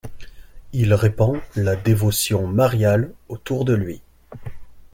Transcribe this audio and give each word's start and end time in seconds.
Il 0.73 0.95
répand 0.95 1.37
la 1.55 1.75
dévotion 1.75 2.47
mariale 2.47 3.11
autour 3.29 3.65
de 3.65 3.73
lui. 3.75 4.01